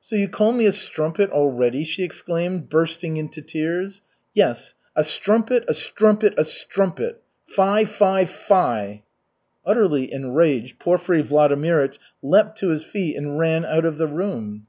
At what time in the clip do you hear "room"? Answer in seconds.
14.06-14.68